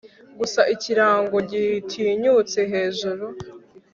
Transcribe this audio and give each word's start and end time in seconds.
Gusa 0.39 0.61
ikirango 0.73 1.37
gitinyutse 1.51 2.59
hejuru 2.71 3.25